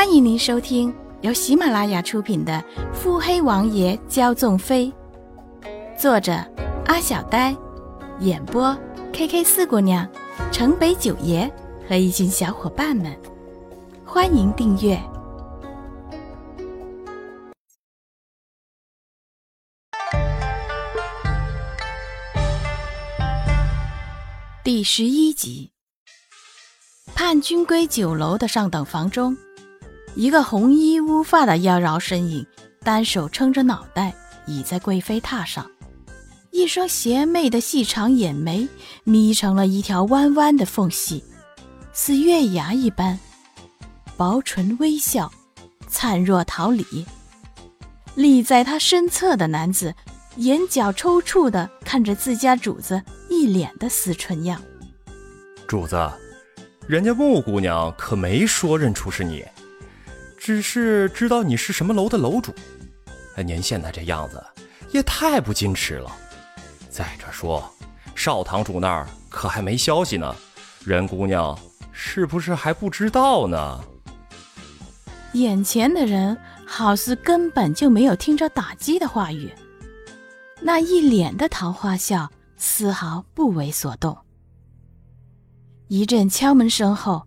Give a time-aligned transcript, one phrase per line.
[0.00, 2.52] 欢迎您收听由喜马拉雅出品的
[2.94, 4.90] 《腹黑王爷骄纵妃》，
[6.00, 6.32] 作者
[6.86, 7.54] 阿小呆，
[8.20, 8.74] 演播
[9.12, 10.08] K K 四姑娘、
[10.50, 11.52] 城北九爷
[11.86, 13.14] 和一群小伙伴们。
[14.02, 14.98] 欢迎订阅
[24.64, 25.72] 第十一集。
[27.14, 29.36] 盼君归酒楼的上等房中。
[30.14, 32.44] 一个红衣乌发的妖娆身影，
[32.82, 34.12] 单手撑着脑袋
[34.46, 35.70] 倚在贵妃榻上，
[36.50, 38.68] 一双邪魅的细长眼眉
[39.04, 41.22] 眯成了一条弯弯的缝隙，
[41.92, 43.18] 似月牙一般，
[44.16, 45.30] 薄唇微笑，
[45.88, 47.06] 灿若桃李。
[48.16, 49.94] 立在他身侧的男子，
[50.36, 54.60] 眼角抽搐的看着自家主子，一脸的死蠢样。
[55.68, 55.96] 主子，
[56.88, 59.44] 人家穆姑娘可没说认出是你。
[60.40, 62.54] 只是知道你是什么楼的楼主，
[63.44, 64.42] 您现在这样子
[64.90, 66.10] 也太不矜持了。
[66.88, 67.62] 再者说，
[68.14, 70.34] 少堂主那儿可还没消息呢，
[70.82, 71.56] 任姑娘
[71.92, 73.84] 是不是还不知道呢？
[75.34, 79.52] 眼前的人好似根本就没有听着打击的话语，
[80.62, 84.16] 那一脸的桃花笑，丝毫不为所动。
[85.88, 87.26] 一阵敲门声后。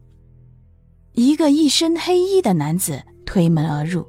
[1.14, 4.04] 一个一身黑衣的男子推门而入，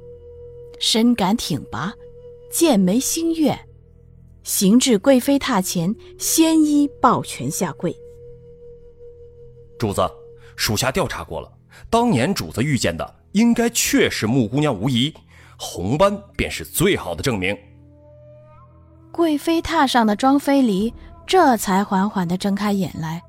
[0.79, 1.93] 身杆挺拔，
[2.51, 3.57] 剑眉星月，
[4.43, 7.95] 行至贵妃榻前，先衣抱拳下跪。
[9.77, 10.01] 主子，
[10.55, 11.51] 属下调查过了，
[11.91, 15.13] 当年主子遇见的应该确是穆姑娘无疑，
[15.59, 17.55] 红斑便是最好的证明。
[19.11, 20.91] 贵妃榻上的庄妃离
[21.27, 23.21] 这才缓缓地睁开眼来，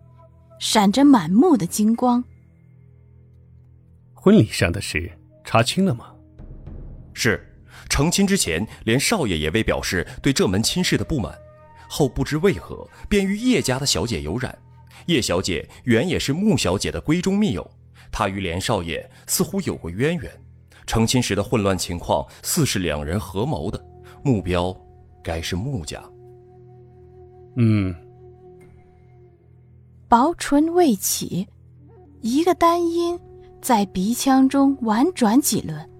[0.58, 2.24] 闪着满目的金光。
[4.26, 5.08] 婚礼上的事
[5.44, 6.12] 查清了吗？
[7.14, 7.48] 是，
[7.88, 11.32] 成亲之前，连少爷也未表示对这门亲事的不满，
[11.88, 14.58] 后不知为何便与叶家的小姐有染。
[15.06, 17.70] 叶小姐原也是穆小姐的闺中密友，
[18.10, 20.28] 她与连少爷似乎有过渊源。
[20.88, 23.80] 成亲时的混乱情况，似是两人合谋的，
[24.24, 24.76] 目标
[25.22, 26.02] 该是穆家。
[27.54, 27.94] 嗯。
[30.08, 31.46] 薄唇未起，
[32.22, 33.16] 一个单音。
[33.60, 35.90] 在鼻腔中婉转几轮，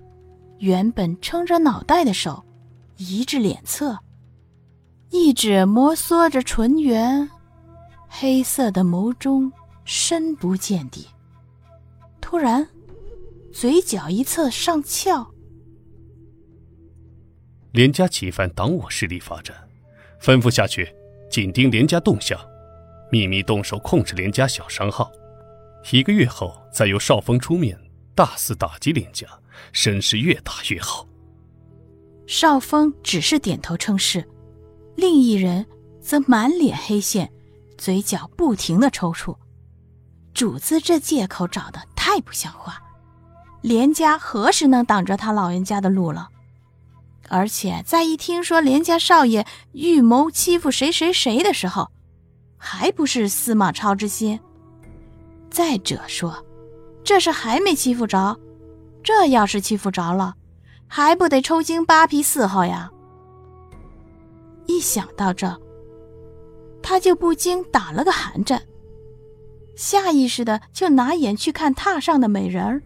[0.59, 2.44] 原本撑着脑袋的手
[2.97, 3.99] 移至脸侧，
[5.11, 7.28] 一指摩挲着唇缘，
[8.09, 9.53] 黑色的眸中
[9.84, 11.06] 深不见底。
[12.21, 12.69] 突然，
[13.53, 15.27] 嘴角一侧上翘。
[17.73, 19.55] 连家起犯挡我势力发展，
[20.21, 20.88] 吩咐下去，
[21.31, 22.38] 紧盯连家动向，
[23.12, 25.11] 秘密动手控制连家小商号。
[25.92, 27.78] 一个月后，再由少峰出面，
[28.14, 29.26] 大肆打击连家，
[29.72, 31.06] 声势越大越好。
[32.26, 34.28] 少峰只是点头称是，
[34.96, 35.64] 另一人
[36.00, 37.30] 则满脸黑线，
[37.78, 39.36] 嘴角不停的抽搐。
[40.34, 42.82] 主子这借口找的太不像话，
[43.62, 46.30] 连家何时能挡着他老人家的路了？
[47.28, 51.91] 而且在一听说连家少爷预谋欺负谁谁谁的时候，
[52.56, 54.41] 还不是司马超之心？
[55.56, 56.37] 再者说，
[57.03, 58.39] 这是还没欺负着，
[59.03, 60.34] 这要是欺负着了，
[60.87, 62.91] 还不得抽筋扒皮伺候呀？
[64.67, 65.59] 一想到这，
[66.83, 68.61] 他就不禁打了个寒战，
[69.75, 72.83] 下意识的就拿眼去看榻上的美人儿，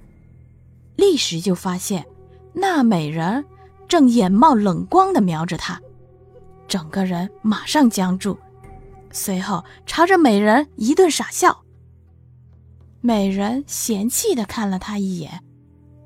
[0.94, 2.06] 立时就发现
[2.52, 3.44] 那美人
[3.88, 5.80] 正眼冒冷光的瞄着他，
[6.68, 8.38] 整个人马上僵住，
[9.10, 11.64] 随后朝着美人一顿傻笑。
[13.02, 15.42] 美人嫌弃的看了他一眼，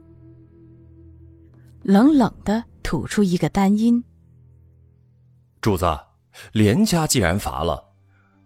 [1.85, 4.03] 冷冷的吐出一个单音。
[5.61, 5.87] 主子，
[6.53, 7.93] 连家既然罚了，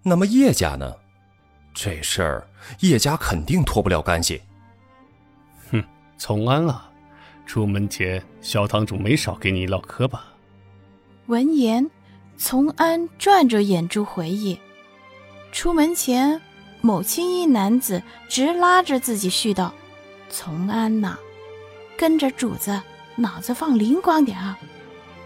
[0.03, 0.93] 那么叶家呢？
[1.73, 2.49] 这事儿
[2.81, 4.43] 叶家肯定脱不了干系。
[5.71, 5.81] 哼，
[6.19, 6.91] 从安啊，
[7.47, 10.35] 出门前小堂主没少给你唠嗑吧？”
[11.29, 11.89] 闻言。
[12.39, 14.59] 从安转着眼珠回忆，
[15.53, 16.41] 出门前，
[16.83, 19.71] 某青衣男子直拉着自己絮叨
[20.29, 21.19] ：“从安呐，
[21.97, 22.81] 跟着主子，
[23.17, 24.59] 脑子放灵光点啊，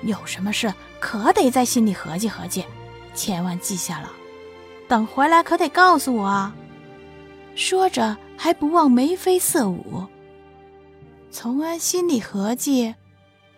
[0.03, 2.65] 有什么事可得在心里合计合计，
[3.13, 4.11] 千万记下了，
[4.87, 6.55] 等回来可得告诉我啊。”
[7.57, 10.07] 说着还不忘眉飞色舞。
[11.33, 12.95] 从安心里合计，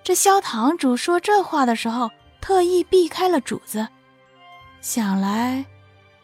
[0.03, 2.11] 这萧堂主说这话的时候。
[2.43, 3.87] 特意避开了主子，
[4.81, 5.65] 想来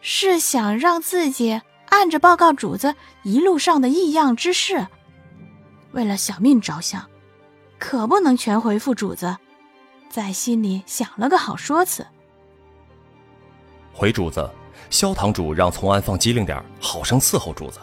[0.01, 2.93] 是想让自己按着报告主子
[3.23, 4.85] 一路上的异样之事。
[5.93, 7.09] 为了小命着想，
[7.79, 9.37] 可不能全回复主子，
[10.09, 12.05] 在心里想了个好说辞。
[13.93, 14.47] 回主子，
[14.89, 17.79] 萧堂主让从安放机灵点，好生伺候主子。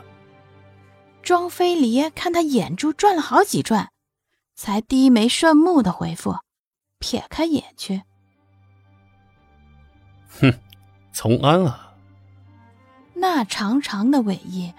[1.22, 3.88] 庄飞离看他眼珠转了好几转，
[4.54, 6.36] 才低眉顺目的回复，
[6.98, 8.02] 撇开眼去。
[10.40, 10.54] 哼，
[11.12, 11.94] 从安啊！
[13.14, 14.72] 那长长的尾翼，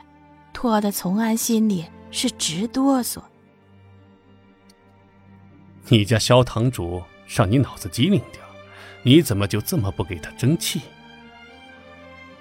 [0.54, 3.22] 拖得从安心里是直哆嗦。
[5.90, 8.44] 你家萧堂主让你脑子机灵点，
[9.04, 10.82] 你怎么就这么不给他争气？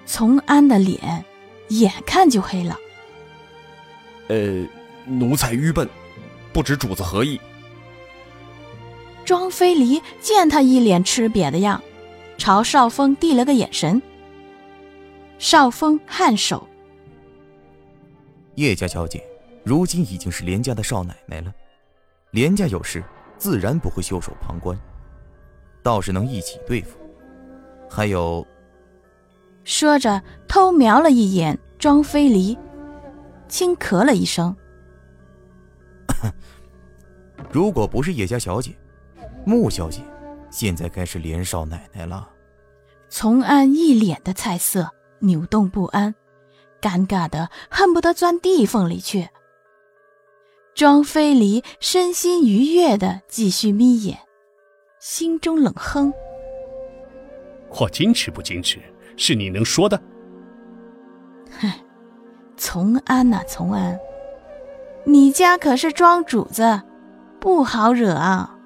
[0.05, 1.25] 从安的脸
[1.69, 2.77] 眼看就黑了。
[4.29, 4.65] 呃，
[5.05, 5.89] 奴才愚笨，
[6.53, 7.39] 不知主子何意。
[9.25, 11.81] 庄飞离见他一脸吃瘪的样，
[12.37, 14.01] 朝少峰递了个眼神。
[15.39, 16.67] 少峰颔首
[18.55, 19.23] ：“叶家小姐，
[19.63, 21.53] 如今已经是连家的少奶奶了，
[22.31, 23.03] 连家有事，
[23.37, 24.77] 自然不会袖手旁观，
[25.83, 26.97] 倒是能一起对付。
[27.89, 28.45] 还有……”
[29.63, 32.57] 说着，偷瞄了一眼庄飞离。
[33.47, 34.55] 轻咳了一声。
[37.51, 38.75] 如果不是叶家小姐，
[39.45, 40.01] 穆小姐，
[40.59, 42.27] 现在该是连少奶奶了。
[43.09, 44.89] 从安一脸的菜色，
[45.19, 46.15] 扭动不安，
[46.81, 49.29] 尴尬的恨不得钻地缝里去。
[50.73, 54.17] 庄飞离身心愉悦的继续眯眼，
[54.99, 56.11] 心中冷哼
[57.79, 58.79] ：“我矜持不矜持，
[59.15, 60.01] 是你能说的？”
[61.61, 61.71] 哼。
[62.57, 63.99] 从安呐，从安，
[65.05, 66.81] 你家可是庄主子，
[67.39, 68.56] 不好惹啊！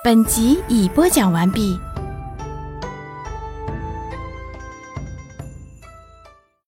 [0.00, 1.76] 本集已播讲完毕。